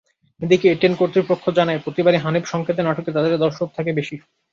[0.41, 4.15] এদিকে এটিএন কর্তৃপক্ষ জানায়, প্রতিবারই হানিফ সংকেতের নাটকে তাদের দর্শক থাকে বেশি।